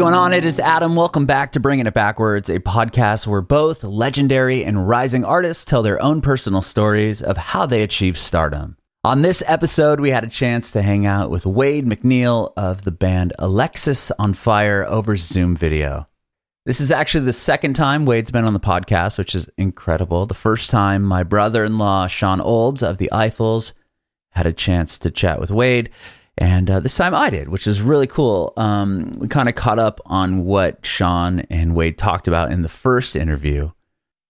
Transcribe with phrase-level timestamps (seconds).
[0.00, 0.32] going on?
[0.32, 0.96] It is Adam.
[0.96, 5.82] Welcome back to Bringing It Backwards, a podcast where both legendary and rising artists tell
[5.82, 8.78] their own personal stories of how they achieved stardom.
[9.04, 12.90] On this episode, we had a chance to hang out with Wade MacNeil of the
[12.90, 16.08] band Alexisonfire over Zoom video.
[16.64, 20.24] This is actually the second time Wade's been on the podcast, which is incredible.
[20.24, 23.74] The first time, my brother in law, Sean Olbs of the Eiffels,
[24.30, 25.90] had a chance to chat with Wade.
[26.40, 28.54] And uh, this time I did, which is really cool.
[28.56, 32.68] Um, we kind of caught up on what Sean and Wade talked about in the
[32.68, 33.70] first interview.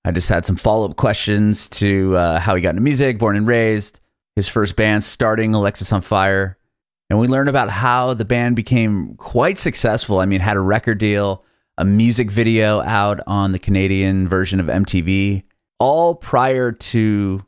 [0.05, 3.37] I just had some follow up questions to uh, how he got into music, born
[3.37, 4.01] and raised,
[4.35, 6.57] his first band starting Alexisonfire.
[7.11, 10.19] And we learned about how the band became quite successful.
[10.19, 11.45] I mean, had a record deal,
[11.79, 15.45] a music video out on the Canadian version of MTV,
[15.79, 17.45] all prior to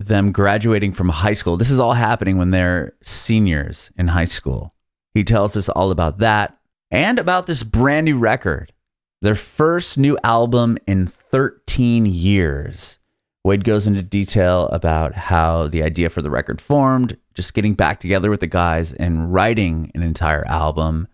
[0.00, 1.56] them graduating from high school.
[1.56, 4.72] This is all happening when they're seniors in high school.
[5.12, 6.58] He tells us all about that
[6.90, 8.72] and about this brand new record,
[9.20, 12.98] their first new album in 13 years.
[13.44, 18.00] Wade goes into detail about how the idea for the record formed, just getting back
[18.00, 21.08] together with the guys and writing an entire album.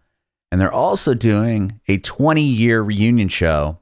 [0.52, 3.78] And they're also doing a 20 year reunion show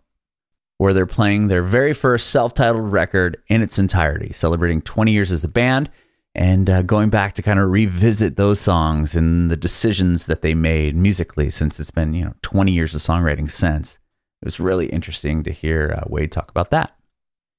[0.78, 5.30] where they're playing their very first self titled record in its entirety, celebrating 20 years
[5.30, 5.90] as a band
[6.34, 10.54] and uh, going back to kind of revisit those songs and the decisions that they
[10.54, 13.98] made musically since it's been, you know, 20 years of songwriting since.
[14.42, 16.96] It was really interesting to hear uh, Wade talk about that.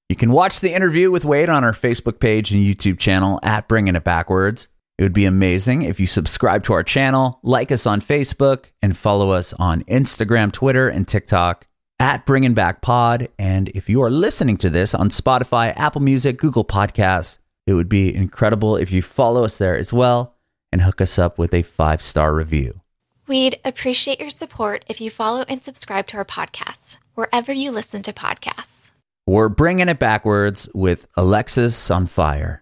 [0.10, 3.68] You can watch the interview with Wade on our Facebook page and YouTube channel at
[3.68, 4.68] Bringing It Backwards.
[4.98, 8.96] It would be amazing if you subscribe to our channel, like us on Facebook, and
[8.96, 11.66] follow us on Instagram, Twitter, and TikTok
[12.00, 13.30] at Bringing Back Pod.
[13.40, 17.90] And if you are listening to this on Spotify, Apple Music, Google Podcasts, it would
[17.90, 20.36] be incredible if you follow us there as well
[20.72, 22.82] and hook us up with a five star review.
[23.28, 28.04] We'd appreciate your support if you follow and subscribe to our podcast wherever you listen
[28.04, 28.92] to podcasts.
[29.26, 32.60] We're bringing it backwards with Alexisonfire.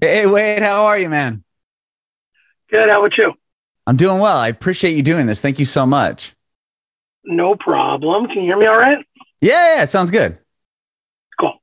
[0.00, 1.44] Hey, Wade, how are you, man?
[2.70, 2.88] Good.
[2.88, 3.34] How about you?
[3.86, 4.36] I'm doing well.
[4.36, 5.40] I appreciate you doing this.
[5.40, 6.34] Thank you so much.
[7.24, 8.26] No problem.
[8.26, 9.04] Can you hear me all right?
[9.40, 10.38] Yeah, yeah it sounds good.
[11.38, 11.54] Cool.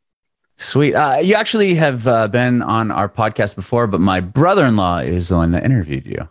[0.56, 0.94] Sweet.
[0.96, 5.00] Uh, you actually have uh, been on our podcast before, but my brother in law
[5.00, 6.28] is the one that interviewed you.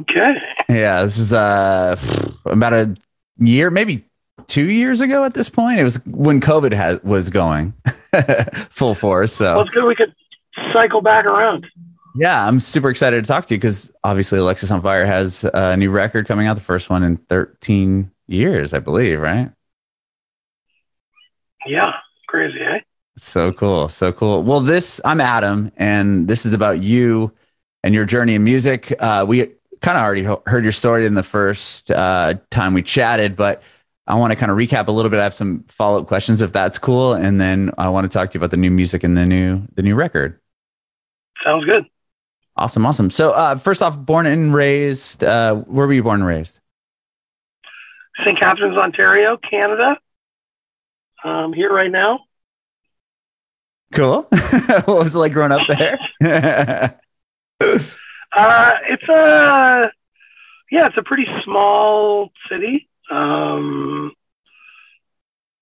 [0.00, 0.34] Okay.
[0.68, 1.96] Yeah, this is uh,
[2.44, 2.94] about a
[3.38, 4.04] year, maybe
[4.46, 5.80] two years ago at this point.
[5.80, 7.74] It was when COVID has, was going
[8.70, 9.32] full force.
[9.32, 10.14] So well, it's good we could
[10.72, 11.66] cycle back around.
[12.16, 16.26] Yeah, I'm super excited to talk to you because obviously Alexisonfire has a new record
[16.26, 19.50] coming out, the first one in 13 years, I believe, right?
[21.66, 21.92] Yeah,
[22.26, 22.80] crazy, eh?
[23.16, 24.42] So cool, so cool.
[24.42, 27.32] Well, this I'm Adam, and this is about you
[27.82, 28.94] and your journey in music.
[28.98, 29.46] Uh, we
[29.82, 33.62] kind of already heard your story in the first uh, time we chatted, but
[34.06, 35.20] I want to kind of recap a little bit.
[35.20, 38.30] I have some follow up questions if that's cool, and then I want to talk
[38.30, 40.40] to you about the new music and the new the new record.
[41.44, 41.86] Sounds good.
[42.60, 43.10] Awesome, awesome.
[43.10, 45.24] So, uh, first off, born and raised.
[45.24, 46.60] Uh, where were you born and raised?
[48.22, 48.38] St.
[48.38, 49.96] Catharines, Ontario, Canada.
[51.24, 52.20] I'm here right now.
[53.94, 54.28] Cool.
[54.30, 55.98] what was it like growing up there?
[58.30, 59.90] uh, it's a
[60.70, 62.90] yeah, it's a pretty small city.
[63.10, 64.12] Um,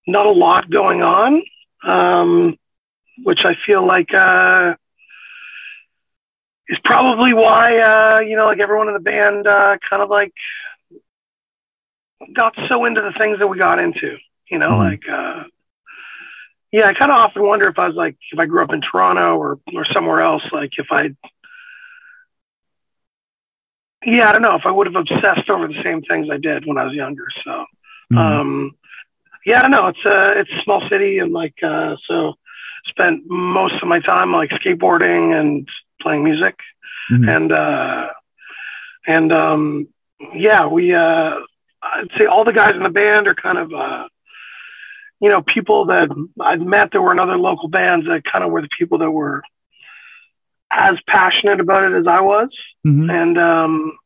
[0.08, 1.42] not a lot going on,
[1.84, 2.58] um,
[3.22, 4.74] which I feel like uh,
[6.68, 10.32] is probably why uh, you know, like everyone in the band, uh, kind of like
[12.34, 14.16] got so into the things that we got into.
[14.50, 14.90] You know, mm-hmm.
[14.90, 15.44] like uh,
[16.72, 18.80] yeah, I kind of often wonder if I was like if I grew up in
[18.80, 21.14] Toronto or or somewhere else, like if I
[24.04, 26.66] yeah, I don't know if I would have obsessed over the same things I did
[26.66, 27.26] when I was younger.
[27.44, 27.50] So,
[28.12, 28.18] mm-hmm.
[28.18, 28.76] um,
[29.44, 29.88] yeah, I don't know.
[29.88, 32.34] It's a it's a small city, and like uh, so,
[32.86, 35.68] spent most of my time like skateboarding and
[36.00, 36.56] playing music,
[37.10, 37.28] mm-hmm.
[37.28, 38.08] and uh,
[39.06, 39.88] and um,
[40.34, 41.34] yeah, we uh,
[41.82, 44.08] I'd say all the guys in the band are kind of uh,
[45.20, 46.08] you know people that
[46.40, 49.10] I've met that were in other local bands that kind of were the people that
[49.10, 49.42] were
[50.70, 52.48] as passionate about it as I was.
[52.86, 53.10] Mm-hmm.
[53.10, 53.98] And um,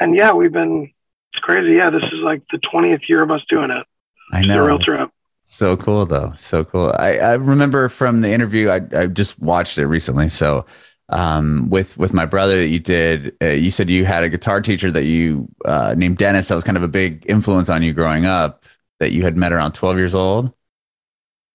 [0.00, 0.92] and yeah, we've been
[1.32, 1.76] it's crazy.
[1.76, 3.86] Yeah, this is like the twentieth year of us doing it.
[4.32, 4.54] I know.
[4.54, 5.10] It's a real trip.
[5.46, 6.32] So cool though.
[6.36, 6.94] So cool.
[6.98, 10.28] I, I remember from the interview, I, I just watched it recently.
[10.28, 10.64] So
[11.10, 14.62] um, with with my brother that you did, uh, you said you had a guitar
[14.62, 16.48] teacher that you uh, named Dennis.
[16.48, 18.64] That was kind of a big influence on you growing up.
[19.00, 20.52] That you had met around twelve years old.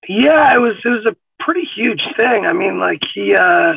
[0.08, 2.46] Yeah, it was it was a pretty huge thing.
[2.46, 3.74] I mean, like he uh,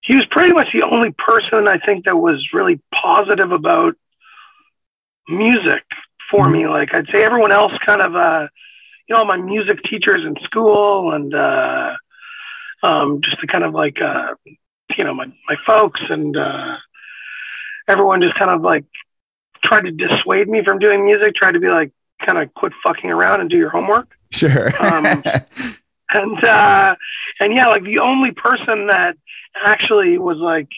[0.00, 3.94] he was pretty much the only person I think that was really positive about
[5.28, 5.82] music
[6.30, 6.66] for me.
[6.66, 8.48] Like I'd say everyone else kind of, uh,
[9.08, 11.94] you know, my music teachers in school and uh,
[12.82, 16.76] um, just to kind of like, uh, you know, my, my folks and uh,
[17.88, 18.84] everyone just kind of like
[19.62, 21.92] tried to dissuade me from doing music, tried to be like,
[22.24, 24.16] kind of quit fucking around and do your homework.
[24.30, 24.68] Sure.
[24.82, 25.04] um,
[26.10, 26.96] and uh,
[27.40, 29.16] and yeah, like the only person that
[29.54, 30.68] actually was like,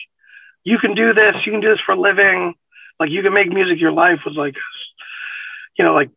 [0.63, 2.55] you can do this, you can do this for a living,
[2.99, 4.55] like you can make music your life was like,
[5.77, 6.09] you know, like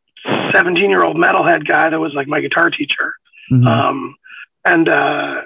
[0.52, 3.14] 17 year old metalhead guy that was like my guitar teacher.
[3.50, 3.66] Mm-hmm.
[3.66, 4.16] Um,
[4.64, 5.42] and uh,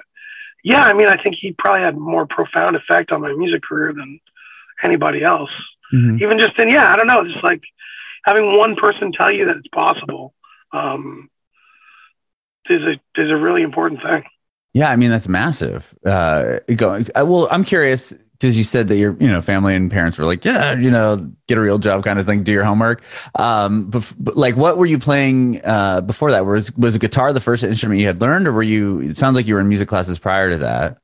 [0.63, 3.93] yeah, I mean, I think he probably had more profound effect on my music career
[3.93, 4.19] than
[4.83, 5.51] anybody else.
[5.93, 6.21] Mm-hmm.
[6.21, 7.61] Even just in, yeah, I don't know, just like
[8.25, 10.33] having one person tell you that it's possible
[10.71, 11.29] um,
[12.69, 14.23] is a is a really important thing.
[14.73, 15.95] Yeah, I mean that's massive.
[16.05, 18.13] Uh, going, well, I'm curious
[18.45, 21.31] because you said that your you know family and parents were like, yeah, you know,
[21.47, 23.03] get a real job kind of thing, do your homework.
[23.39, 26.45] Um, but, but like, what were you playing uh, before that?
[26.45, 29.01] Was was guitar the first instrument you had learned, or were you?
[29.01, 30.99] It sounds like you were in music classes prior to that.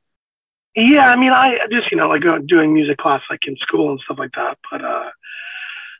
[0.75, 3.99] Yeah, I mean, I just you know like doing music class like in school and
[4.01, 4.59] stuff like that.
[4.69, 5.09] But uh,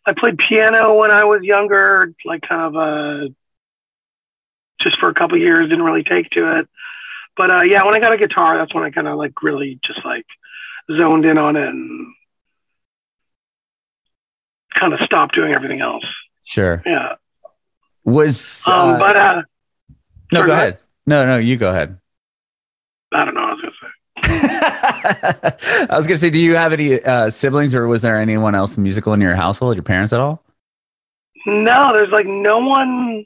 [0.06, 3.30] I played piano when I was younger, like kind of uh,
[4.80, 5.70] just for a couple years.
[5.70, 6.70] Didn't really take to it,
[7.36, 9.80] but uh, yeah, when I got a guitar, that's when I kind of like really
[9.84, 10.28] just like
[11.00, 12.14] zoned in on it and
[14.74, 16.06] kind of stopped doing everything else.
[16.44, 16.82] Sure.
[16.86, 17.16] Yeah.
[18.04, 19.42] Was um, uh, but uh,
[20.32, 20.80] no, go ahead.
[21.06, 22.00] No, no, you go ahead.
[23.14, 23.42] I don't know.
[23.42, 23.88] I was gonna say.
[25.90, 28.78] I was gonna say, do you have any uh, siblings, or was there anyone else
[28.78, 29.76] musical in your household?
[29.76, 30.44] Your parents at all?
[31.46, 33.26] No, there's like no one.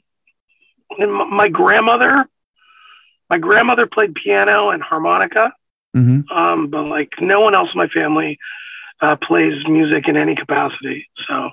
[0.98, 2.26] My grandmother,
[3.30, 5.52] my grandmother played piano and harmonica,
[5.96, 6.30] mm-hmm.
[6.30, 8.38] um, but like no one else in my family
[9.00, 11.08] uh, plays music in any capacity.
[11.26, 11.50] So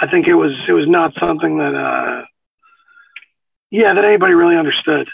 [0.00, 2.24] I think it was it was not something that, uh,
[3.70, 5.08] yeah, that anybody really understood.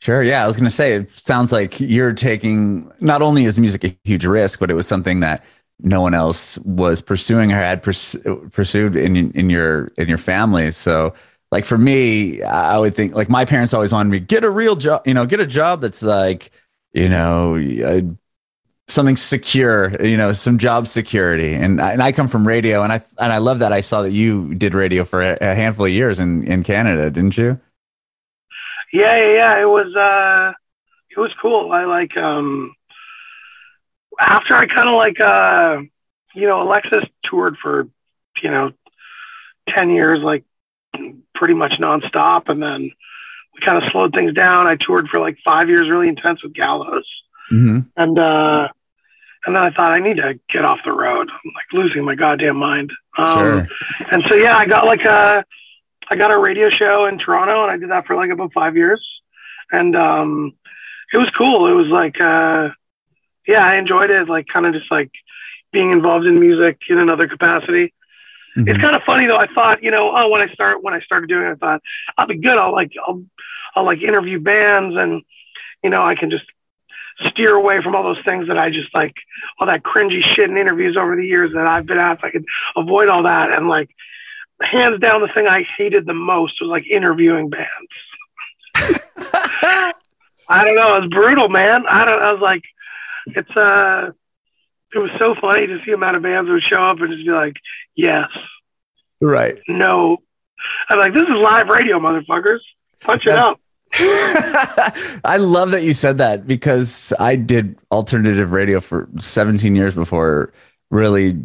[0.00, 0.22] Sure.
[0.22, 0.42] Yeah.
[0.42, 3.96] I was going to say, it sounds like you're taking not only is music a
[4.04, 5.44] huge risk, but it was something that
[5.78, 8.16] no one else was pursuing or had pers-
[8.50, 10.72] pursued in, in your, in your family.
[10.72, 11.14] So
[11.52, 14.50] like for me, I would think like my parents always wanted me to get a
[14.50, 16.50] real job, you know, get a job that's like,
[16.92, 18.00] you know, uh,
[18.88, 21.54] something secure, you know, some job security.
[21.54, 23.72] And I, and I come from radio and I, and I love that.
[23.72, 27.10] I saw that you did radio for a, a handful of years in, in Canada,
[27.10, 27.60] didn't you?
[28.92, 29.62] Yeah, yeah, yeah.
[29.62, 30.52] It was uh,
[31.10, 31.70] it was cool.
[31.72, 32.74] I like um,
[34.18, 35.82] after I kind of like uh,
[36.34, 37.88] you know, Alexis toured for
[38.42, 38.72] you know,
[39.68, 40.44] ten years, like
[41.34, 42.90] pretty much nonstop, and then
[43.64, 44.66] kind of slowed things down.
[44.66, 47.06] I toured for like five years, really intense with Gallows,
[47.52, 47.80] mm-hmm.
[47.96, 48.68] and uh,
[49.46, 51.28] and then I thought I need to get off the road.
[51.30, 52.92] I'm like losing my goddamn mind.
[53.16, 53.66] Um, sure.
[54.10, 55.44] And so yeah, I got like a
[56.10, 58.76] I got a radio show in Toronto and I did that for like about five
[58.76, 59.06] years.
[59.70, 60.52] And um,
[61.12, 61.68] it was cool.
[61.68, 62.70] It was like, uh,
[63.46, 64.28] yeah, I enjoyed it.
[64.28, 65.12] Like kind of just like
[65.72, 67.94] being involved in music in another capacity.
[68.56, 68.68] Mm-hmm.
[68.68, 69.36] It's kind of funny though.
[69.36, 71.82] I thought, you know, oh, when I start, when I started doing it, I thought
[72.18, 72.58] I'll be good.
[72.58, 73.22] I'll like, I'll,
[73.74, 75.22] I'll like interview bands and,
[75.82, 76.44] you know, I can just
[77.28, 79.14] steer away from all those things that I just like,
[79.58, 82.24] all that cringy shit in interviews over the years that I've been asked.
[82.24, 82.44] I could
[82.76, 83.52] avoid all that.
[83.52, 83.90] And like,
[84.62, 87.70] hands down the thing I hated the most was like interviewing bands.
[90.48, 90.96] I don't know.
[90.96, 91.86] It was brutal, man.
[91.88, 92.22] I don't.
[92.22, 92.62] I was like,
[93.26, 94.10] it's uh,
[94.94, 97.30] it was so funny to see amount of bands would show up and just be
[97.30, 97.56] like,
[97.94, 98.28] yes,
[99.20, 100.18] right, no.
[100.88, 102.58] I'm like, this is live radio, motherfuckers.
[103.00, 103.60] Punch it up.
[103.92, 110.52] I love that you said that because I did alternative radio for 17 years before
[110.90, 111.44] really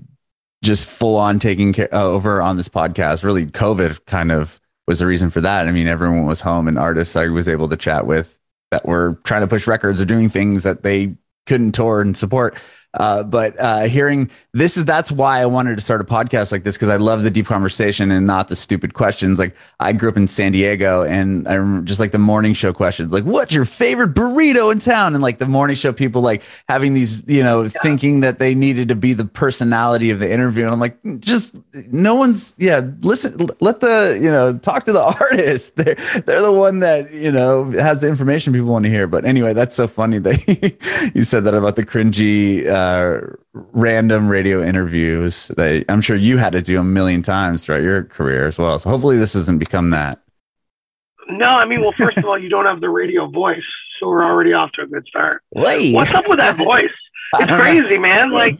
[0.64, 3.24] just full on taking care, uh, over on this podcast.
[3.24, 5.68] Really, COVID kind of was the reason for that.
[5.68, 8.38] I mean, everyone was home, and artists I was able to chat with
[8.72, 12.62] that were trying to push records or doing things that they couldn't tour and support.
[12.96, 16.64] Uh, but uh, hearing this is that's why I wanted to start a podcast like
[16.64, 19.38] this because I love the deep conversation and not the stupid questions.
[19.38, 22.72] Like I grew up in San Diego and I remember just like the morning show
[22.72, 25.14] questions, like what's your favorite burrito in town?
[25.14, 27.70] And like the morning show people like having these, you know, yeah.
[27.82, 30.64] thinking that they needed to be the personality of the interview.
[30.64, 32.82] And I'm like, just no one's yeah.
[33.02, 35.76] Listen, let the you know talk to the artist.
[35.76, 39.06] They're they're the one that you know has the information people want to hear.
[39.06, 42.66] But anyway, that's so funny that you said that about the cringy.
[42.66, 43.20] Uh, uh,
[43.54, 48.04] random radio interviews that I'm sure you had to do a million times throughout your
[48.04, 48.78] career as well.
[48.80, 50.22] So hopefully this doesn't become that.
[51.28, 53.64] No, I mean, well, first of all, you don't have the radio voice,
[54.00, 55.42] so we're already off to a good start.
[55.56, 55.94] Wait.
[55.96, 56.92] What's up with that voice?
[57.40, 58.30] It's crazy, man.
[58.32, 58.60] Like,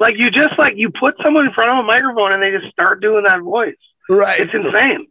[0.00, 2.72] like you just like you put someone in front of a microphone and they just
[2.72, 3.76] start doing that voice.
[4.08, 4.40] Right.
[4.40, 5.06] It's insane.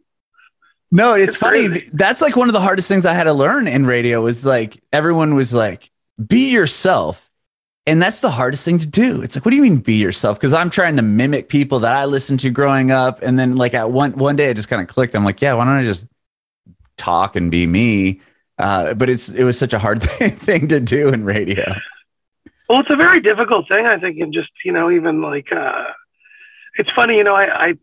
[0.92, 1.68] No, it's, It's funny.
[1.68, 1.88] crazy.
[1.92, 4.82] That's like one of the hardest things I had to learn in radio was like
[4.92, 5.90] everyone was like,
[6.24, 7.29] be yourself.
[7.90, 9.20] And that's the hardest thing to do.
[9.20, 10.38] It's like, what do you mean be yourself?
[10.38, 13.20] Because I'm trying to mimic people that I listened to growing up.
[13.20, 15.16] And then like at one one day I just kind of clicked.
[15.16, 16.06] I'm like, yeah, why don't I just
[16.96, 18.20] talk and be me?
[18.58, 21.74] Uh, but it's it was such a hard thing to do in radio.
[22.68, 25.86] Well, it's a very difficult thing, I think, and just you know, even like uh,
[26.76, 27.74] it's funny, you know, I, I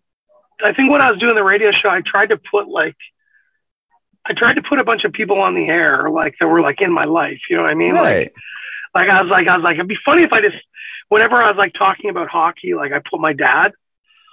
[0.63, 2.95] I think when I was doing the radio show, I tried to put like
[4.25, 6.79] I tried to put a bunch of people on the air like that were like
[6.79, 7.41] in my life.
[7.49, 7.95] You know what I mean?
[7.95, 8.27] Right.
[8.27, 8.35] like
[9.09, 10.57] I was like I was like it'd be funny if I just
[11.09, 13.71] whenever I was like talking about hockey, like I put my dad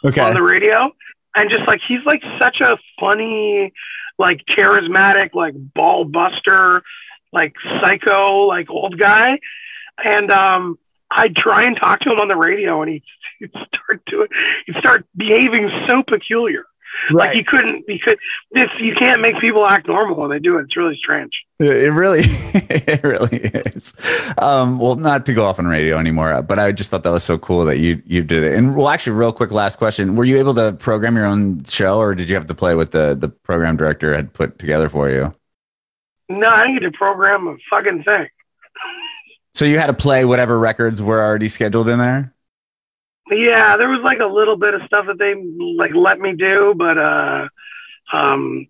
[0.04, 0.20] Okay.
[0.20, 0.90] on the radio
[1.34, 3.72] and just like he's like such a funny
[4.18, 6.82] like charismatic like ball buster
[7.32, 9.38] like psycho like old guy
[10.04, 10.78] and um
[11.10, 13.02] i'd try and talk to him on the radio and he'd,
[13.40, 14.28] he'd start doing
[14.66, 16.64] he'd start behaving so peculiar
[17.10, 18.16] like you couldn't because
[18.52, 21.92] this you can't make people act normal when they do it it's really strange It
[21.92, 23.94] really, it really is.
[24.38, 27.22] Um, well, not to go off on radio anymore, but I just thought that was
[27.22, 28.54] so cool that you you did it.
[28.56, 31.98] And well, actually, real quick, last question: Were you able to program your own show,
[31.98, 35.08] or did you have to play what the the program director had put together for
[35.08, 35.32] you?
[36.28, 38.26] no i didn't get to program a fucking thing
[39.54, 42.33] So you had to play whatever records were already scheduled in there.
[43.30, 45.34] Yeah, there was like a little bit of stuff that they
[45.78, 47.48] like let me do, but uh
[48.12, 48.66] um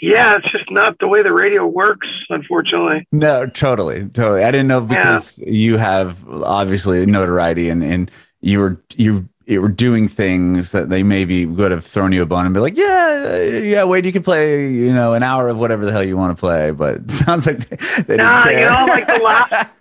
[0.00, 3.06] yeah, it's just not the way the radio works, unfortunately.
[3.12, 4.44] No, totally, totally.
[4.44, 9.68] I didn't know because you have obviously notoriety and and you were you you were
[9.68, 13.36] doing things that they maybe would have thrown you a bone and be like, yeah,
[13.42, 16.36] yeah, wait, you can play, you know, an hour of whatever the hell you want
[16.36, 16.70] to play.
[16.70, 19.68] But it sounds like they, they Nah, you know, like the last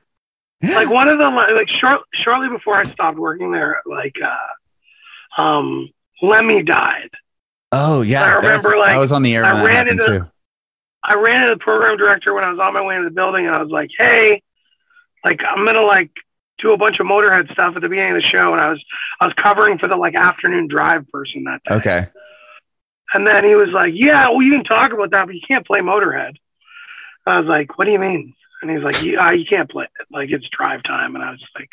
[0.62, 4.16] like one of the like short, shortly before I stopped working there, like
[5.38, 5.90] uh um
[6.22, 7.10] Lemmy died.
[7.72, 10.26] oh yeah, I was- remember, like, I was on the air I ran into- too.
[11.02, 13.46] I ran into the program director when I was on my way into the building
[13.48, 14.42] and I was like, Hey,
[15.24, 16.12] like I'm gonna like
[16.60, 18.84] do a bunch of motorhead stuff at the beginning of the show and I was
[19.22, 21.76] I was covering for the like afternoon drive person that day.
[21.76, 22.08] Okay,
[23.14, 25.66] And then he was like, Yeah, well, you can talk about that, but you can't
[25.66, 26.34] play Motorhead.
[27.26, 28.34] I was like, What do you mean?
[28.62, 30.08] And he's like, Yeah, you can't play it.
[30.12, 31.16] Like, it's drive time.
[31.16, 31.70] And I was like,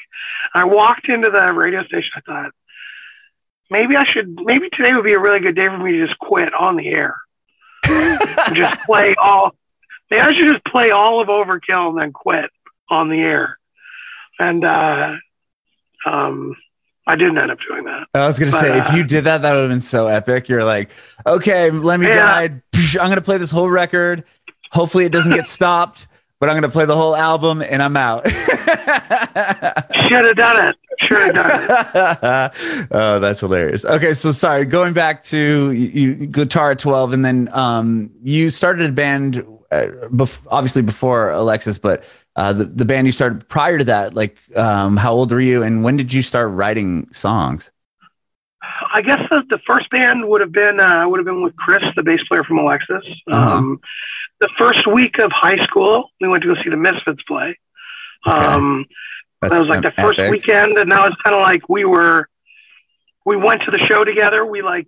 [0.54, 2.10] I walked into the radio station.
[2.16, 2.52] I thought,
[3.70, 6.18] maybe I should, maybe today would be a really good day for me to just
[6.18, 7.16] quit on the air
[7.84, 9.54] and just play all,
[10.10, 12.50] maybe I should just play all of Overkill and then quit
[12.88, 13.58] on the air.
[14.38, 15.14] And, uh,
[16.04, 16.54] um,
[17.08, 18.06] I didn't end up doing that.
[18.14, 20.08] I was gonna But, say if uh, you did that, that would have been so
[20.08, 20.48] epic.
[20.48, 20.90] You're like,
[21.24, 22.16] okay, let me Yeah.
[22.16, 22.62] died.
[23.00, 24.24] I'm gonna play this whole record.
[24.72, 26.08] Hopefully, it doesn't get stopped.
[26.38, 28.26] But I'm gonna play the whole album and I'm out.
[28.26, 30.76] Should have done it.
[31.00, 32.88] Should have done it.
[32.90, 33.84] oh, that's hilarious.
[33.84, 38.50] Okay, so sorry, going back to you, you guitar at 12, and then um, you
[38.50, 39.38] started a band,
[39.70, 42.04] uh, bef- obviously before Alexis, but
[42.36, 45.62] uh, the the band you started prior to that, like, um, how old were you,
[45.62, 47.70] and when did you start writing songs?
[48.92, 51.82] I guess the, the first band would have been uh, would have been with Chris,
[51.96, 53.04] the bass player from Alexis.
[53.30, 53.56] Uh-huh.
[53.56, 53.80] Um,
[54.40, 57.58] the first week of high school, we went to go see the Misfits play.
[58.26, 58.36] Okay.
[58.36, 58.86] Um,
[59.42, 60.30] that was like the first epic.
[60.30, 62.28] weekend, and now it's kind of like we were.
[63.24, 64.46] We went to the show together.
[64.46, 64.86] We like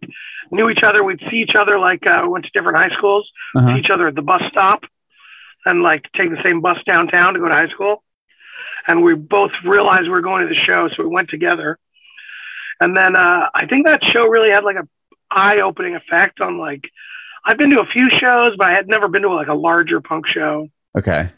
[0.52, 1.02] knew each other.
[1.02, 3.28] We'd see each other like uh, went to different high schools.
[3.56, 3.74] Uh-huh.
[3.74, 4.84] See each other at the bus stop,
[5.66, 8.04] and like take the same bus downtown to go to high school.
[8.86, 11.78] And we both realized we were going to the show, so we went together.
[12.80, 14.88] And then uh, I think that show really had like a
[15.30, 16.88] eye-opening effect on like
[17.44, 20.00] I've been to a few shows, but I had never been to like a larger
[20.00, 20.68] punk show.
[20.96, 21.30] Okay.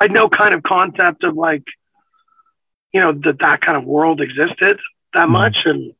[0.00, 1.64] I had no kind of concept of like,
[2.92, 4.78] you know, that that kind of world existed
[5.14, 5.30] that Mhm.
[5.30, 5.58] much.
[5.64, 5.94] And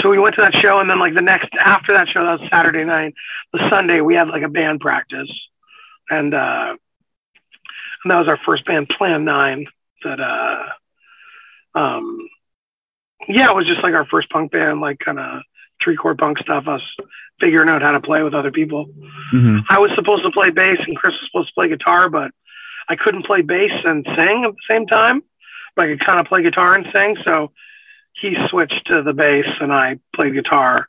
[0.00, 2.40] so we went to that show, and then like the next after that show, that
[2.40, 3.14] was Saturday night.
[3.52, 5.30] The Sunday we had like a band practice,
[6.10, 6.76] and uh,
[8.02, 9.66] and that was our first band, Plan Nine.
[10.02, 10.66] That uh,
[11.74, 12.28] um,
[13.28, 15.42] yeah, it was just like our first punk band, like kind of
[15.82, 16.66] three chord punk stuff.
[16.68, 16.82] Us
[17.40, 18.86] figuring out how to play with other people.
[19.30, 22.30] hmm I was supposed to play bass and Chris was supposed to play guitar, but
[22.88, 25.22] I couldn't play bass and sing at the same time.
[25.76, 27.16] But I could kind of play guitar and sing.
[27.24, 27.50] So
[28.20, 30.86] he switched to the bass and I played guitar,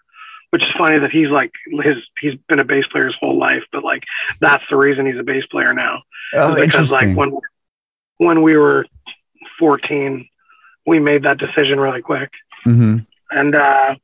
[0.51, 1.51] which is funny that he's like
[1.83, 4.03] his he's been a bass player his whole life, but like
[4.39, 6.03] that's the reason he's a bass player now.
[6.33, 7.37] Oh, because like when
[8.17, 8.85] when we were
[9.59, 10.27] 14,
[10.85, 12.31] we made that decision really quick
[12.63, 12.97] hmm
[13.31, 13.95] and uh,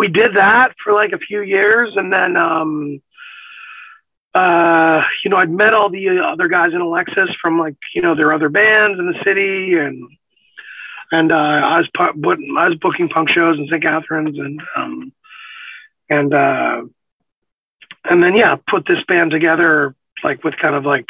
[0.00, 3.02] we did that for like a few years and then um,
[4.34, 8.14] uh, you know i'd met all the other guys in alexis from like you know
[8.14, 9.96] their other bands in the city and
[11.10, 13.82] and uh, I was pu- but I was booking punk shows in St.
[13.82, 15.12] Catharines and um,
[16.10, 16.82] and uh,
[18.10, 21.06] and then yeah, put this band together like with kind of like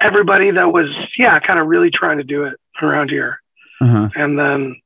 [0.00, 3.40] everybody that was yeah, kind of really trying to do it around here,
[3.80, 4.08] Uh-huh.
[4.16, 4.80] and then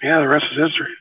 [0.00, 0.94] yeah, the rest is history.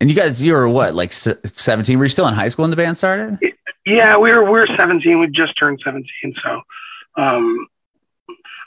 [0.00, 1.98] And you guys, you were what, like 17?
[1.98, 3.38] Were you still in high school when the band started?
[3.84, 5.18] Yeah, we were we were 17.
[5.18, 6.60] We just turned 17, so
[7.16, 7.66] um,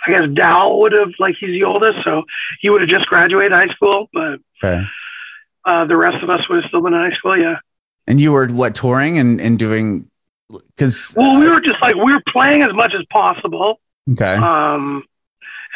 [0.07, 2.23] I guess Dal would have like he's the oldest, so
[2.59, 4.83] he would have just graduated high school, but Okay.
[5.65, 7.37] uh, the rest of us would have still been in high school.
[7.37, 7.57] Yeah.
[8.07, 10.09] And you were what, touring and, and doing,
[10.49, 13.79] because, Well, we were just like we were playing as much as possible,
[14.11, 14.35] okay.
[14.35, 15.03] um,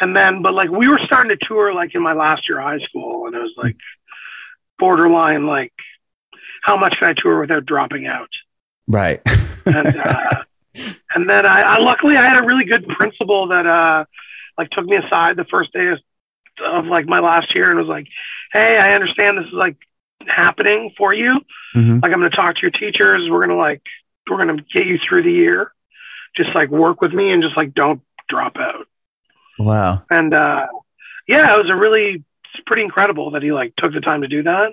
[0.00, 2.64] and then but like we were starting to tour like in my last year of
[2.64, 3.76] high school, and it was like
[4.78, 5.72] borderline like
[6.62, 8.30] how much can I tour without dropping out?
[8.88, 9.20] right.
[9.66, 10.30] and uh,
[11.14, 14.04] and then I, I luckily I had a really good principal that uh
[14.58, 15.98] like took me aside the first day of,
[16.64, 18.06] of like my last year and was like,
[18.52, 19.76] hey, I understand this is like
[20.26, 21.40] happening for you.
[21.74, 22.02] Mhm.
[22.02, 23.28] Like I'm going to talk to your teachers.
[23.28, 23.82] We're gonna like
[24.28, 25.72] we're gonna get you through the year.
[26.36, 28.86] Just like work with me and just like don't drop out.
[29.58, 30.02] Wow.
[30.10, 30.66] And uh,
[31.26, 32.24] yeah, it was a really
[32.66, 34.72] pretty incredible that he like took the time to do that.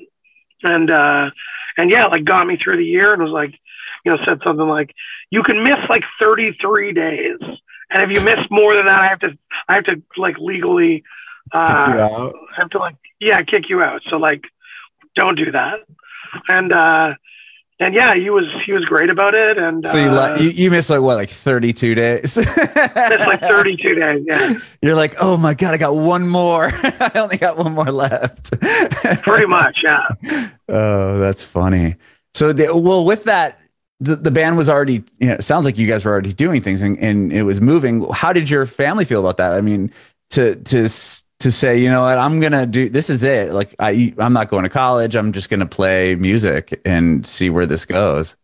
[0.64, 1.32] And uh,
[1.78, 3.54] and yeah, like got me through the year and was like,
[4.06, 4.94] you know, said something like,
[5.30, 7.38] you can miss like 33 days,
[7.90, 9.38] and if you miss more than that, I have to
[9.68, 11.04] I have to like legally
[11.52, 14.02] uh, have to like yeah kick you out.
[14.10, 14.44] So like,
[15.16, 15.80] don't do that.
[16.48, 17.14] And uh,
[17.80, 19.58] and yeah, he was he was great about it.
[19.58, 22.38] And So you, uh, you, you missed like what, like 32 days?
[22.38, 22.48] it's
[23.26, 24.26] like 32 days.
[24.28, 26.72] Yeah, You're like, oh my God, I got one more.
[26.84, 28.60] I only got one more left.
[29.24, 29.80] pretty much.
[29.84, 30.08] Yeah.
[30.70, 31.96] Oh, that's funny.
[32.36, 33.60] So, the, well, with that,
[34.00, 36.62] the, the band was already, you know, it sounds like you guys were already doing
[36.62, 38.08] things and, and it was moving.
[38.12, 39.54] How did your family feel about that?
[39.54, 39.92] I mean,
[40.32, 40.90] to, to,
[41.44, 43.54] to say, you know what, I'm going to do, this is it.
[43.54, 45.16] Like, I, I'm not going to college.
[45.16, 48.36] I'm just going to play music and see where this goes.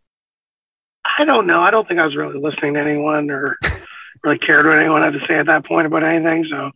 [1.17, 1.61] I don't know.
[1.61, 3.57] I don't think I was really listening to anyone or
[4.23, 6.45] really cared what anyone had to say at that point about anything.
[6.49, 6.71] So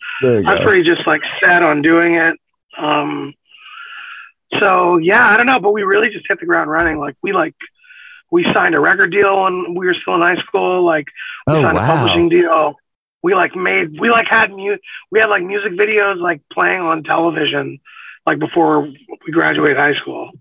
[0.48, 2.38] I was pretty just like set on doing it.
[2.78, 3.34] Um,
[4.60, 6.98] so yeah, I don't know, but we really just hit the ground running.
[6.98, 7.56] Like we like
[8.32, 10.84] we signed a record deal when we were still in high school.
[10.84, 11.08] Like
[11.48, 12.76] we Oh, signed a publishing deal.
[13.24, 14.78] We like made we like had mu-
[15.12, 17.80] we had like music videos like playing on television
[18.28, 20.32] like before we graduated high school.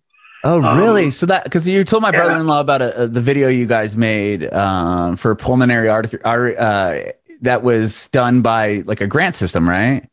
[0.44, 1.10] Oh, Um, really?
[1.12, 2.16] so that because you told my yeah.
[2.24, 7.12] brother-in-law about a, a- the video you guys made um, for pulmonary art, art uh,
[7.42, 10.08] that was done by like a grant system, right?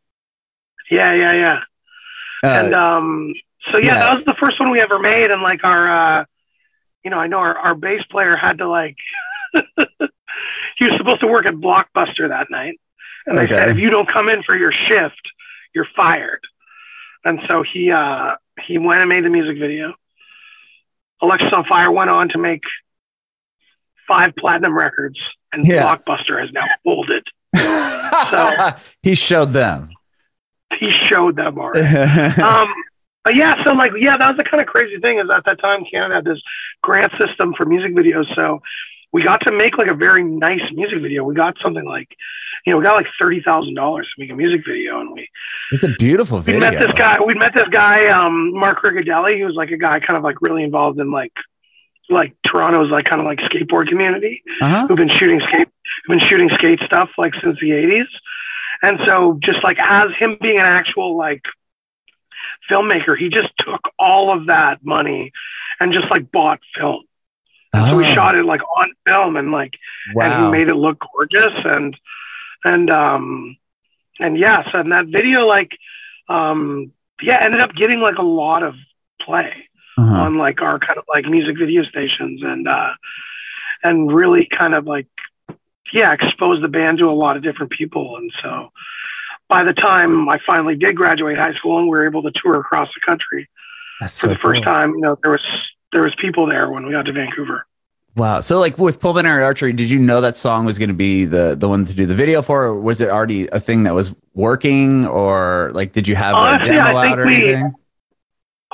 [0.92, 1.60] Yeah, yeah, yeah.
[2.44, 3.34] and Uh, um,
[3.72, 3.94] so yeah, yeah.
[4.00, 6.26] that was the first one we ever made, and like our, uh,
[7.04, 8.96] you know, I know our, our bass player had to like,
[10.80, 12.80] he was supposed to work at Blockbuster that night,
[13.28, 15.22] and they said if you don't come in for your shift,
[15.76, 16.42] you're fired.
[17.24, 19.94] And so he uh, he went and made the music video.
[21.22, 22.64] Alexisonfire went on to make
[24.08, 25.20] five platinum records,
[25.52, 25.84] and Yeah.
[25.84, 27.28] Blockbuster has now folded.
[29.04, 29.90] he showed them.
[30.80, 31.86] He showed them already.
[32.42, 32.74] um,
[33.24, 35.60] but yeah, so like, yeah, that was the kind of crazy thing is at that
[35.60, 36.42] time Canada had this
[36.82, 38.34] grant system for music videos.
[38.36, 38.62] So
[39.12, 41.24] we got to make like a very nice music video.
[41.24, 42.10] We got something like,
[42.66, 45.28] you know, we got like thirty thousand dollars to make a music video, and we
[45.72, 46.60] it's a beautiful video.
[46.60, 47.20] we met this guy.
[47.20, 50.42] We met this guy, um, Mark Rigadelli, who was like a guy kind of like
[50.42, 51.34] really involved in like
[52.12, 54.88] like Toronto's like kind of like skateboard community Uh-huh.
[54.88, 55.68] who've been shooting skate
[56.06, 58.08] who've been shooting skate stuff like since the 80s
[58.82, 61.44] and so just like as him being an actual like
[62.70, 65.32] filmmaker he just took all of that money
[65.80, 67.04] and just like bought film
[67.74, 69.74] and so we Oh, shot it like on film and like
[70.20, 70.52] and he Wow.
[70.52, 71.98] made it look gorgeous and
[72.64, 73.58] and um
[74.20, 75.72] and yes and that video like
[76.30, 78.76] um yeah ended up getting like a lot of
[79.22, 79.54] play
[79.98, 80.26] Uh-huh.
[80.26, 82.92] on like our kind of like music video stations and uh
[83.84, 85.08] and really kind of like
[85.94, 88.70] yeah exposed the band to a lot of different people and so
[89.50, 92.60] by the time I finally did graduate high school and we were able to tour
[92.60, 93.50] across the country
[94.00, 94.64] That's for so the first cool.
[94.64, 95.42] time, you know, there was
[95.92, 97.66] there was people there when we got to Vancouver.
[98.16, 98.42] Wow.
[98.42, 101.56] So like with pulmonary archery, did you know that song was going to be the
[101.58, 104.14] the one to do the video for, or was it already a thing that was
[104.34, 107.74] working, or like did you have a demo I out or we- anything?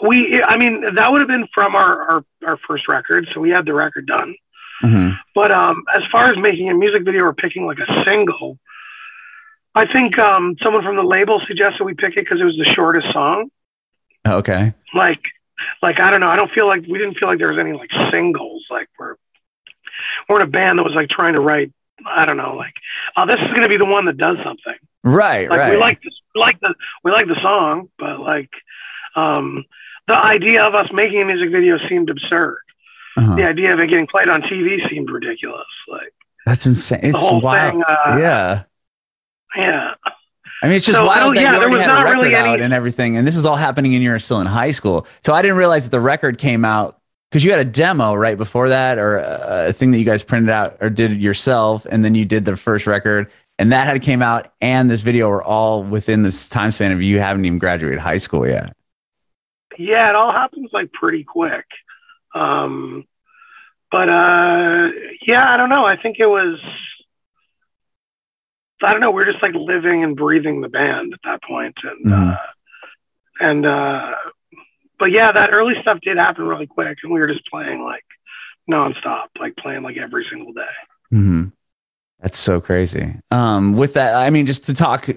[0.04, 3.49] We, I mean, that would have been from our, our our first record, so we
[3.49, 4.36] had the record done.
[4.84, 5.17] Mhm.
[5.34, 8.60] But um, as far as making a music video or picking like a single,
[9.73, 12.65] I think um, someone from the label suggested we pick it because it was the
[12.65, 13.49] shortest song.
[14.28, 14.73] Okay.
[14.93, 15.21] Like,
[15.81, 16.29] like I don't know.
[16.29, 18.65] I don't feel like we didn't feel like there was any like singles.
[18.69, 19.15] Like we're
[20.27, 21.71] we're in a band that was like trying to write.
[22.05, 22.55] I don't know.
[22.55, 22.73] Like,
[23.15, 24.75] oh, this is gonna be the one that does something.
[25.03, 25.49] Right.
[25.49, 25.71] Like right.
[25.71, 28.49] we like this, we like the we like the song, but like
[29.15, 29.63] um,
[30.07, 32.59] the idea of us making a music video seemed absurd.
[33.17, 33.35] uh-huh.
[33.35, 35.67] the idea of it getting played on TV seemed ridiculous.
[35.87, 36.13] Like
[36.45, 36.99] that's insane.
[37.03, 37.73] It's the whole wild.
[37.73, 38.63] Thing, uh, yeah.
[39.55, 39.93] Yeah.
[40.65, 42.56] I mean, it's just so, wild that yeah, you already had a record really out
[42.56, 42.63] any...
[42.63, 45.06] and everything, and this is all happening and you're still in high school.
[45.23, 46.99] So I didn't realize that the record came out
[47.30, 50.23] because you had a demo right before that, or a, a thing that you guys
[50.23, 54.01] printed out or did yourself, and then you did the first record, and that had
[54.01, 57.60] came out, and this video were all within this time span of you haven't even
[57.60, 58.75] graduated high school yet.
[59.78, 61.65] Yeah, it all happens like pretty quick.
[62.34, 63.06] Um,
[63.91, 64.89] but uh,
[65.28, 65.86] yeah, I don't know.
[65.86, 66.60] I think it was.
[68.83, 69.11] I don't know.
[69.11, 72.29] We are just like living and breathing the band at that point, and mm-hmm.
[72.31, 72.38] uh,
[73.39, 74.11] and uh,
[74.99, 78.05] but yeah, that early stuff did happen really quick, and we were just playing like
[78.69, 80.61] nonstop, like playing like every single day.
[81.13, 81.45] Mm-hmm.
[82.25, 83.13] That's so crazy.
[83.29, 85.07] Um, with that, I mean, just to talk,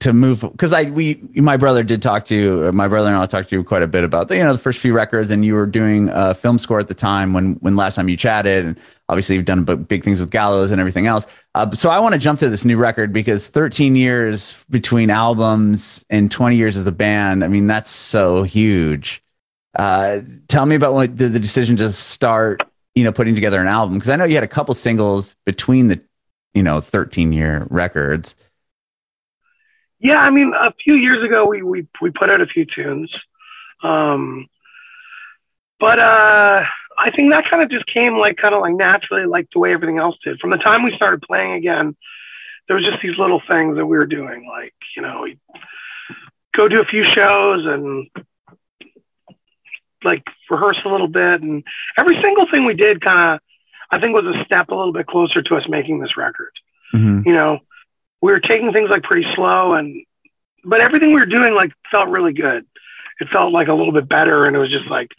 [0.00, 3.24] to move, because I, we, my brother did talk to you, my brother and I
[3.24, 5.46] talked to you quite a bit about the, you know, the first few records, and
[5.46, 8.66] you were doing a film score at the time when, when last time you chatted,
[8.66, 8.78] and
[9.08, 11.26] obviously you've done big things with Gallows and everything else.
[11.54, 16.04] Uh, so I want to jump to this new record because 13 years between albums
[16.10, 19.22] and 20 years as a band, I mean, that's so huge.
[19.74, 22.62] Uh, tell me about what the, the decision to start,
[22.94, 25.88] you know, putting together an album because I know you had a couple singles between
[25.88, 25.98] the
[26.54, 28.34] you know 13 year records.
[29.98, 33.12] Yeah i mean a few years ago we we, we put out a few tunes.
[33.82, 34.46] Um
[35.80, 36.64] but uh
[36.98, 39.72] i think that kind of just came like kind of like naturally like the way
[39.72, 40.40] everything else did.
[40.40, 41.96] From the time we started playing again
[42.66, 45.38] there was just these little things that we were doing like you know we
[46.56, 48.08] go do a few shows and
[50.04, 51.42] like rehearse a little bit.
[51.42, 51.64] And
[51.98, 53.40] every single thing we did kind of
[53.90, 56.52] I think was a step a little bit closer to us making this record.
[56.94, 57.26] Mm-hmm.
[57.26, 57.58] You know,
[58.20, 60.04] we were taking things like pretty slow and,
[60.64, 62.66] but everything we were doing like felt really good.
[63.20, 65.10] It felt like a little bit better and it was just like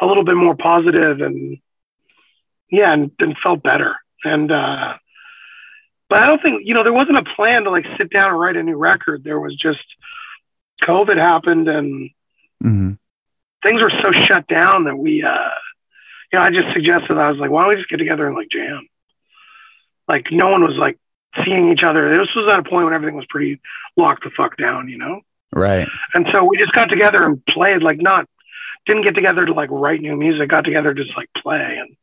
[0.00, 1.58] a little bit more positive and
[2.70, 3.96] yeah, and, and felt better.
[4.24, 4.94] And, uh,
[6.08, 8.40] but I don't think, you know, there wasn't a plan to like sit down and
[8.40, 9.24] write a new record.
[9.24, 9.84] There was just
[10.82, 12.10] COVID happened and
[12.62, 12.92] mm-hmm.
[13.62, 15.50] things were so shut down that we, uh,
[16.32, 18.36] you know, I just suggested I was like, why don't we just get together and
[18.36, 18.86] like jam?
[20.06, 20.98] Like no one was like
[21.44, 22.16] seeing each other.
[22.16, 23.60] This was at a point when everything was pretty
[23.96, 25.20] locked the fuck down, you know?
[25.52, 25.88] Right.
[26.14, 28.26] And so we just got together and played like not
[28.86, 31.96] didn't get together to like write new music, got together to just like play and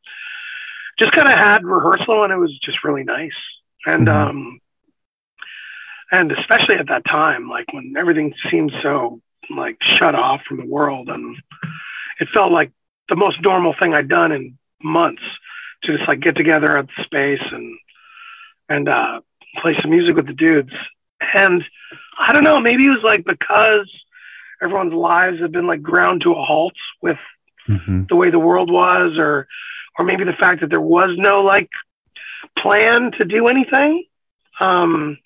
[0.98, 3.36] just kind of had rehearsal and it was just really nice.
[3.84, 4.28] And mm-hmm.
[4.28, 4.60] um
[6.10, 10.66] and especially at that time, like when everything seemed so like shut off from the
[10.66, 11.36] world and
[12.20, 12.72] it felt like
[13.08, 15.22] the most normal thing I'd done in months
[15.82, 17.78] to just like get together at the space and
[18.68, 19.20] and uh,
[19.60, 20.72] play some music with the dudes.
[21.34, 21.64] And
[22.18, 23.88] I don't know, maybe it was like because
[24.62, 27.18] everyone's lives have been like ground to a halt with
[27.68, 28.04] mm-hmm.
[28.08, 29.46] the way the world was, or
[29.98, 31.70] or maybe the fact that there was no like
[32.58, 34.04] plan to do anything.
[34.60, 35.18] Um,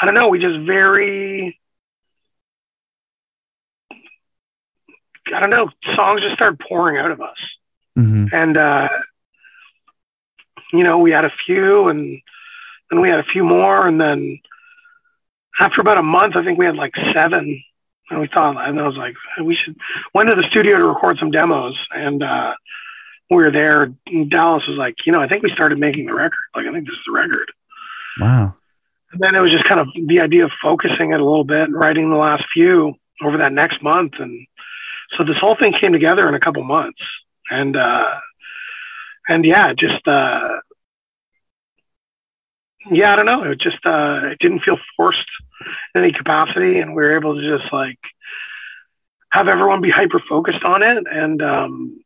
[0.00, 0.28] I don't know.
[0.28, 1.59] We just very
[5.34, 7.36] I don't know, songs just started pouring out of us.
[7.98, 8.26] Mm-hmm.
[8.32, 8.88] And, uh,
[10.72, 12.20] you know, we had a few and
[12.90, 13.86] then we had a few more.
[13.86, 14.38] And then
[15.58, 17.62] after about a month, I think we had like seven.
[18.10, 19.76] And we thought, and I was like, we should
[20.14, 21.76] went to the studio to record some demos.
[21.92, 22.54] And, uh,
[23.30, 23.92] we were there.
[24.28, 26.40] Dallas was like, you know, I think we started making the record.
[26.54, 27.52] Like, I think this is the record.
[28.20, 28.56] Wow.
[29.12, 31.62] And then it was just kind of the idea of focusing it a little bit
[31.62, 34.14] and writing the last few over that next month.
[34.18, 34.46] And
[35.16, 37.00] so this whole thing came together in a couple months,
[37.50, 38.18] and uh,
[39.28, 40.58] and yeah, just uh,
[42.90, 43.42] yeah, I don't know.
[43.44, 45.26] It just uh, it didn't feel forced
[45.94, 47.98] in any capacity, and we were able to just like
[49.32, 52.02] have everyone be hyper focused on it, and um,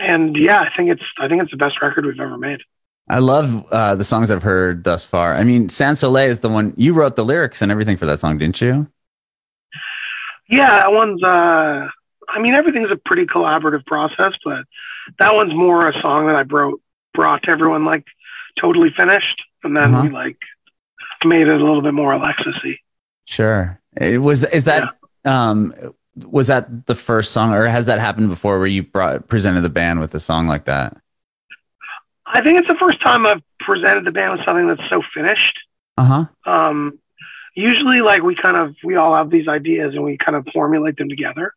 [0.00, 2.60] and yeah, I think it's I think it's the best record we've ever made.
[3.10, 5.34] I love uh, the songs I've heard thus far.
[5.34, 8.20] I mean, Sans Soleil is the one you wrote the lyrics and everything for that
[8.20, 8.86] song, didn't you?
[10.48, 11.22] Yeah, that one's.
[11.22, 11.88] Uh,
[12.28, 14.64] I mean, everything's a pretty collaborative process, but
[15.18, 16.80] that one's more a song that I brought
[17.14, 18.04] brought to everyone like
[18.60, 20.02] totally finished, and then uh-huh.
[20.04, 20.38] we like
[21.24, 22.78] made it a little bit more Alexisy.
[23.26, 23.80] Sure.
[23.96, 24.44] It was.
[24.44, 25.50] Is that yeah.
[25.50, 25.74] um
[26.26, 29.68] was that the first song, or has that happened before, where you brought presented the
[29.68, 30.96] band with a song like that?
[32.26, 35.58] I think it's the first time I've presented the band with something that's so finished.
[35.96, 36.50] Uh huh.
[36.50, 36.98] Um,
[37.58, 40.96] usually like we kind of we all have these ideas and we kind of formulate
[40.96, 41.52] them together.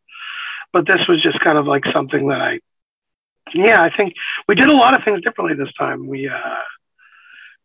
[0.73, 2.59] But this was just kind of like something that i
[3.53, 4.13] yeah i think
[4.47, 6.07] we did a lot of things differently this time.
[6.07, 6.63] We uh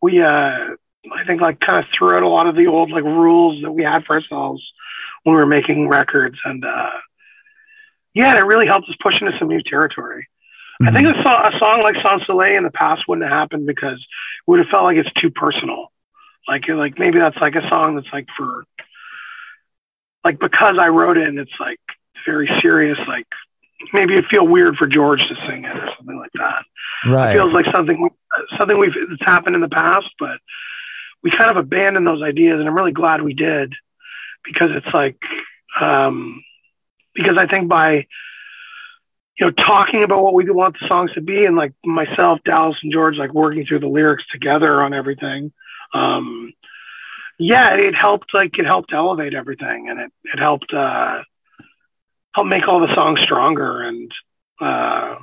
[0.02, 0.74] we uh
[1.18, 3.70] i think like kind of threw out a lot of the old like rules that
[3.72, 4.62] we had for ourselves
[5.22, 6.38] when we were making records.
[6.44, 6.90] And uh
[8.14, 10.28] yeah it really helped us push into some new territory.
[10.82, 13.66] I think a, so- a song like Sans Soleil in the past wouldn't have happened
[13.66, 15.90] because it would have felt like it's too personal.
[16.48, 18.64] Like, like maybe that's like a song that's like for,
[20.24, 21.80] like because I wrote it and it's like
[22.26, 22.98] very serious.
[23.06, 23.26] Like
[23.92, 26.64] maybe it feel weird for George to sing it or something like that.
[27.06, 27.30] Right.
[27.30, 28.08] It feels like something
[28.58, 30.38] something we've it's happened in the past, but
[31.22, 33.72] we kind of abandoned those ideas, and I'm really glad we did
[34.44, 35.18] because it's like
[35.80, 36.42] um,
[37.14, 38.06] because I think by
[39.38, 42.76] you know talking about what we want the songs to be, and like myself, Dallas,
[42.82, 45.52] and George, like working through the lyrics together on everything.
[45.92, 46.52] Um,
[47.38, 51.22] yeah, it helped like it helped elevate everything, and it it helped uh,
[52.34, 54.12] help make all the songs stronger and.
[54.60, 55.16] Uh,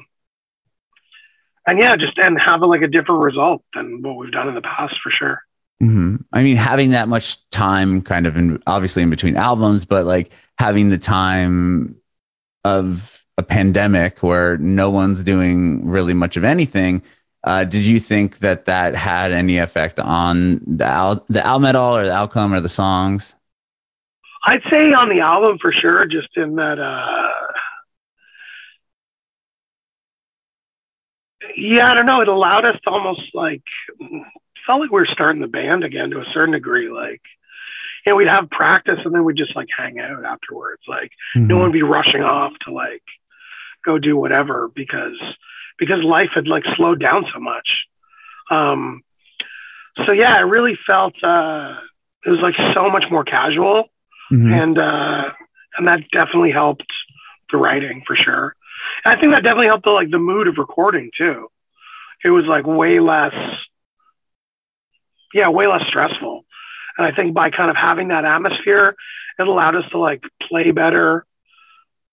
[1.65, 4.56] and yeah, just and have a, like a different result than what we've done in
[4.56, 5.41] the past for sure.
[5.82, 6.17] Mm-hmm.
[6.32, 10.32] I mean, having that much time, kind of, in, obviously in between albums, but like
[10.58, 11.95] having the time
[12.63, 17.02] of a pandemic where no one's doing really much of anything.
[17.43, 21.75] Uh, did you think that that had any effect on the al- the album at
[21.75, 23.36] all, or the outcome, or the songs?
[24.45, 26.79] I'd say on the album for sure, just in that.
[26.79, 27.29] Uh,
[31.58, 32.21] yeah, I don't know.
[32.21, 33.62] It allowed us to almost like
[34.65, 36.89] felt like we were starting the band again to a certain degree.
[36.89, 37.21] Like,
[38.06, 40.82] know, we'd have practice and then we'd just like hang out afterwards.
[40.88, 41.47] Like, Mm-hmm.
[41.47, 43.03] no one would be rushing off to like
[43.84, 45.17] go do whatever because
[45.78, 47.86] because life had like slowed down so much.
[48.50, 49.04] Um,
[50.06, 51.76] so yeah, I really felt uh,
[52.26, 53.90] it was like so much more casual,
[54.32, 54.52] Mhm.
[54.64, 55.32] and uh,
[55.78, 56.92] and that definitely helped
[57.52, 58.56] the writing for sure.
[59.06, 61.50] And I think that definitely helped the like the mood of recording too.
[62.24, 63.34] It was like way less,
[65.34, 66.46] yeah, way less stressful.
[66.98, 68.96] And I think by kind of having that atmosphere,
[69.40, 71.26] it allowed us to like play better.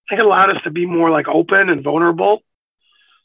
[0.06, 2.42] I think it allowed us to be more like open and vulnerable,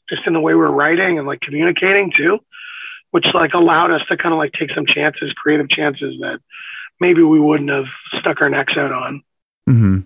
[0.10, 2.40] just in the way we're writing and like communicating too,
[3.12, 6.40] which like allowed us to kind of like take some chances, creative chances that
[7.00, 7.86] maybe we wouldn't have
[8.20, 9.22] stuck our necks out on
[9.68, 10.06] Mhm.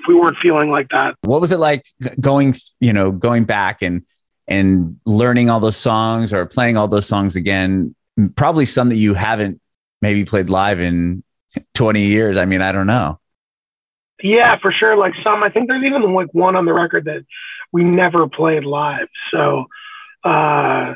[0.00, 1.14] if we weren't feeling like that.
[1.22, 1.84] What was it like
[2.20, 4.02] going, you know, going back and
[4.46, 7.94] and learning all those songs or playing all those songs again?
[8.36, 9.60] Probably some that you haven't
[10.00, 11.22] maybe played live in
[11.74, 12.36] 20 years.
[12.36, 13.18] I mean, I don't know.
[14.22, 14.96] Yeah, for sure.
[14.96, 17.24] Like some, I think there's even like one on the record that
[17.72, 19.08] we never played live.
[19.30, 19.66] So,
[20.24, 20.94] uh,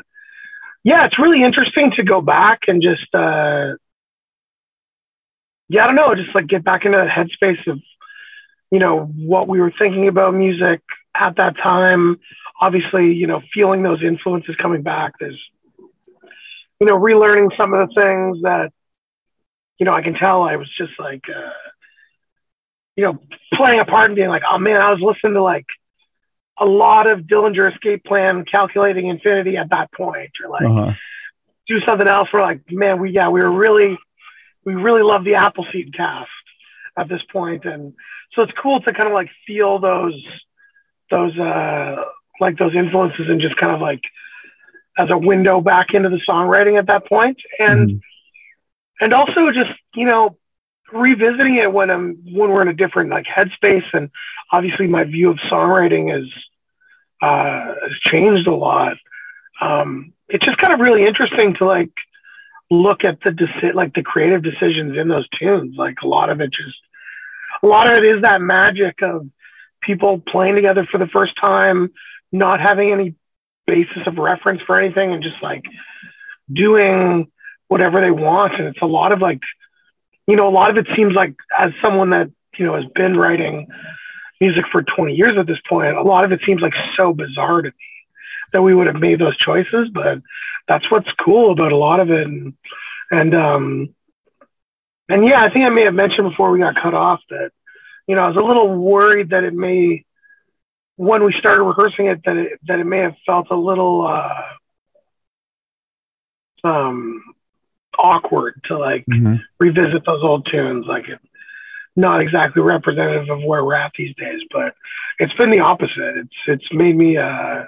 [0.83, 3.73] yeah, it's really interesting to go back and just, uh,
[5.69, 7.79] yeah, I don't know, just like get back into that headspace of,
[8.69, 10.81] you know, what we were thinking about music
[11.15, 12.19] at that time.
[12.59, 15.13] Obviously, you know, feeling those influences coming back.
[15.19, 15.41] There's,
[16.79, 18.71] you know, relearning some of the things that,
[19.79, 21.49] you know, I can tell I was just like, uh,
[22.95, 23.19] you know,
[23.53, 25.65] playing a part and being like, oh man, I was listening to like
[26.59, 30.93] a lot of Dillinger Escape Plan, Calculating Infinity at that point, or like Uh-huh.
[31.67, 32.29] do something else.
[32.31, 33.97] We're like, man, we yeah, we were really,
[34.65, 36.29] we really love the Appleseed cast
[36.97, 37.93] at this point, and
[38.33, 40.21] so it's cool to kind of like feel those,
[41.09, 42.03] those uh,
[42.39, 44.01] like those influences and just kind of like
[44.97, 48.01] as a window back into the songwriting at that point, and Mhm.
[49.01, 50.37] and also just you know
[50.91, 54.09] revisiting it when I'm when we're in a different like headspace and
[54.51, 56.29] obviously my view of songwriting is
[57.21, 58.97] uh, has changed a lot.
[59.61, 61.91] Um, it's just kind of really interesting to like
[62.69, 65.75] look at the deci- like the creative decisions in those tunes.
[65.77, 66.77] Like a lot of it just
[67.61, 69.27] a lot of it is that magic of
[69.81, 71.91] people playing together for the first time,
[72.31, 73.15] not having any
[73.65, 75.63] basis of reference for anything, and just like
[76.51, 77.31] doing
[77.67, 78.53] whatever they want.
[78.55, 79.41] And it's a lot of like,
[80.27, 83.17] you know, a lot of it seems like as someone that you know has been
[83.17, 83.67] writing
[84.39, 87.61] music for 20 years at this point, a lot of it seems like so bizarre
[87.61, 87.73] to me
[88.51, 90.19] that we would have made those choices, but
[90.67, 92.27] that's what's cool about a lot of it.
[92.27, 92.53] And,
[93.11, 93.95] and, um,
[95.09, 97.51] and yeah, I think I may have mentioned before we got cut off that,
[98.07, 100.05] you know, I was a little worried that it may,
[100.95, 104.43] when we started rehearsing it, that it, that it may have felt a little, uh,
[106.63, 107.23] um,
[107.99, 109.39] awkward to like Mhm.
[109.59, 110.85] revisit those old tunes.
[110.87, 111.19] Like it,
[111.95, 114.73] not exactly representative of where we're at these days, but
[115.19, 116.17] it's been the opposite.
[116.17, 117.63] It's it's made me uh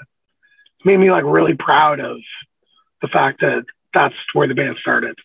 [0.84, 2.18] made me like really proud of
[3.02, 5.16] the fact that that's where the band started.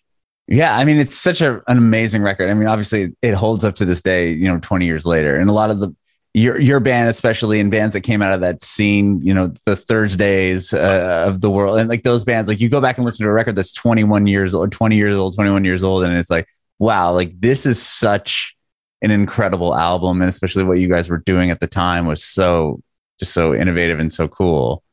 [0.47, 2.49] Yeah, I mean, it's such a, an amazing record.
[2.49, 4.31] I mean, obviously, it holds up to this day.
[4.31, 5.95] You know, twenty years later, and a lot of the
[6.33, 9.75] your your band, especially in bands that came out of that scene, you know, the
[9.75, 13.25] Thursdays uh, of the world, and like those bands, like you go back and listen
[13.25, 16.03] to a record that's twenty one years old, twenty years old, twenty one years old,
[16.03, 16.47] and it's like,
[16.79, 18.55] wow, like this is such
[19.01, 22.81] an incredible album, and especially what you guys were doing at the time was so
[23.19, 24.83] just so innovative and so cool.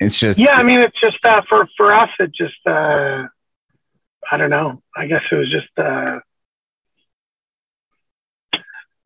[0.00, 0.52] it's just yeah.
[0.52, 2.10] I mean, it's just uh, for for us.
[2.18, 3.26] It just uh,
[4.30, 4.82] I don't know.
[4.96, 6.20] I guess it was just uh,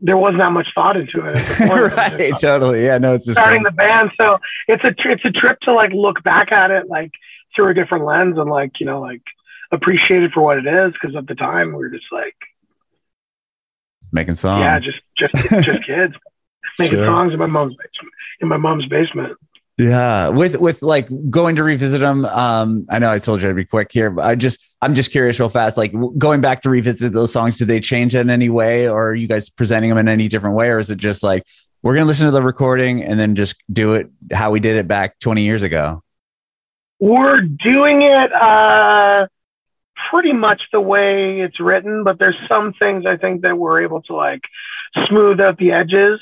[0.05, 1.37] there wasn't that much thought into it.
[1.37, 1.97] At the point.
[1.97, 2.85] right, It was just totally.
[2.85, 4.39] Yeah, no, it's just starting the band, so
[4.69, 7.13] it's a it's a trip to like look back at it like
[7.55, 9.23] through a different lens and like you know like
[9.71, 12.35] appreciate it for what it is because at the time we were just like
[14.13, 14.61] making songs.
[14.61, 15.35] yeah just just
[15.65, 16.15] just kids
[16.79, 17.07] making Sure.
[17.07, 19.39] songs in my mom's basement in my mom's basement.
[19.79, 22.27] Yeah, with with like going to revisit them.
[22.27, 25.11] Um, I know I told you to be quick here, but I just I'm just
[25.11, 25.79] curious, real fast.
[25.79, 29.15] Like going back to revisit those songs, did they change in any way, or are
[29.15, 31.45] you guys presenting them in any different way, or is it just like
[31.83, 34.87] we're gonna listen to the recording and then just do it how we did it
[34.87, 36.03] back 20 years ago?
[37.01, 39.27] We're doing it uh,
[40.11, 44.03] pretty much the way it's written, but there's some things I think that we're able
[44.03, 44.43] to like
[45.09, 46.21] smooth out the edges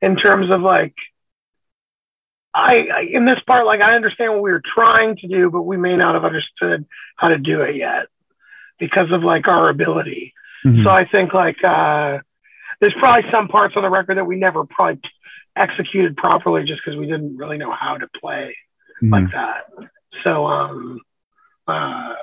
[0.00, 0.94] in terms of like
[2.52, 5.62] I, I in this part like I understand what we were trying to do, but
[5.62, 6.86] we may not have understood
[7.16, 8.06] how to do it yet
[8.78, 10.34] because of like our ability.
[10.64, 10.82] Mhm.
[10.82, 12.18] So I think like uh,
[12.80, 15.00] there's probably some parts on the record that we never probably
[15.56, 18.56] executed properly just because we didn't really know how to play
[19.02, 19.12] Mhm.
[19.12, 19.64] like that.
[20.24, 21.00] So um
[21.66, 22.14] uh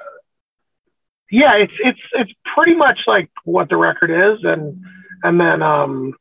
[1.31, 4.83] yeah, it's it's it's pretty much like what the record is and
[5.23, 6.13] and then um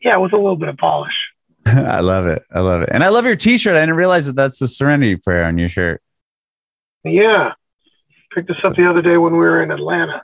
[0.00, 1.30] yeah, with a little bit of polish.
[1.86, 2.44] I love it.
[2.50, 3.76] I love it, and I love your T-shirt.
[3.76, 6.02] I didn't realize that that's the Serenity Prayer on your shirt.
[7.04, 7.52] Yeah.
[8.34, 10.22] Picked this up the other day when we were in Atlanta.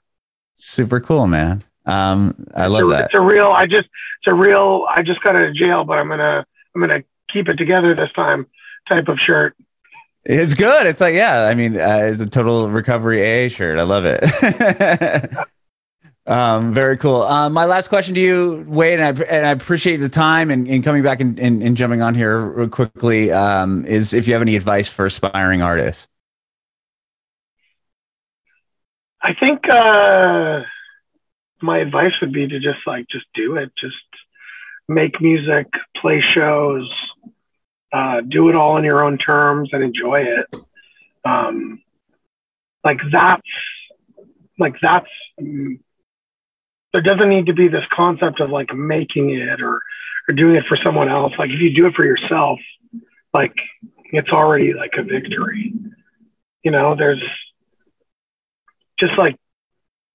[0.54, 1.62] Super cool, man.
[1.84, 3.04] Um, I love it's a, that.
[3.06, 3.88] It's a real I just
[4.20, 7.48] it's a real I just got out of jail, but I'm gonna I'm gonna keep
[7.48, 8.46] it together this time
[8.88, 9.56] type of shirt.
[10.24, 10.86] It's good.
[10.86, 13.78] It's like, yeah, I mean, uh, it's a total recovery AA shirt.
[13.78, 15.30] I love it.
[16.26, 17.22] um, very cool.
[17.22, 20.66] Um, my last question to you, Wade, and I, and I appreciate the time and,
[20.66, 24.32] and coming back and, and, and jumping on here real quickly, um, is if you
[24.32, 26.08] have any advice for aspiring artists.
[29.22, 30.62] I think uh,
[31.60, 33.72] my advice would be to just like just do it.
[33.76, 33.96] Just
[34.88, 36.88] make music, play shows,
[37.92, 40.46] uh, do it all on your own terms, and enjoy it.
[41.24, 41.82] Um,
[42.84, 43.42] like that's
[44.58, 45.08] like that's.
[46.92, 49.80] There doesn't need to be this concept of like making it or
[50.28, 51.32] or doing it for someone else.
[51.38, 52.58] Like if you do it for yourself,
[53.32, 53.54] like
[54.04, 55.72] it's already like a victory.
[56.62, 57.22] You know, there's
[58.98, 59.36] just like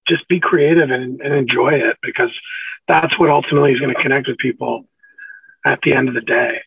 [0.06, 2.30] just be creative and, and enjoy it because
[2.88, 4.84] that's what ultimately is going to connect with people
[5.64, 6.60] at the end of the day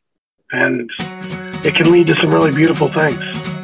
[0.52, 0.90] and
[1.66, 3.55] it can lead to some really beautiful things